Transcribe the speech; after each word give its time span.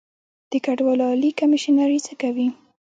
د 0.51 0.53
کډوالو 0.65 1.03
عالي 1.09 1.31
کمیشنري 1.39 1.99
څه 2.05 2.13
کوي؟ 2.21 2.47